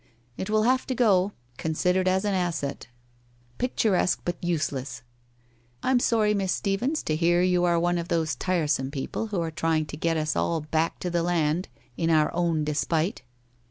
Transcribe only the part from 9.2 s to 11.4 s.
who are trying to get us all back to the